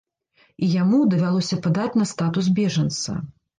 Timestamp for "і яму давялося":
0.67-1.61